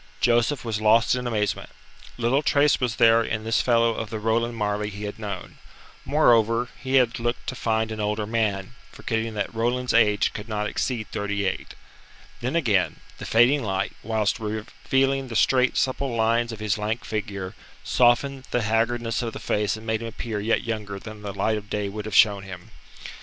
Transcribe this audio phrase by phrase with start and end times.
[0.19, 1.69] Joseph was lost in amazement.
[2.17, 5.59] Little trace was there in this fellow of the Roland Marleigh he had known.
[6.05, 10.65] Moreover, he had looked to find an older man, forgetting that Roland's age could not
[10.65, 11.75] exceed thirty eight.
[12.39, 17.53] Then, again, the fading light, whilst revealing the straight, supple lines of his lank figure,
[17.83, 21.59] softened the haggardness of the face and made him appear yet younger than the light
[21.59, 22.71] of day would have shown him.